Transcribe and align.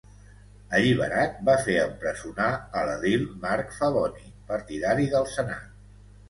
Alliberat, 0.77 1.35
va 1.49 1.53
fer 1.67 1.75
empresonar 1.81 2.47
a 2.79 2.87
l'edil 2.87 3.27
Marc 3.45 3.77
Favoni, 3.77 4.27
partidari 4.49 5.07
del 5.15 5.29
senat. 5.37 5.71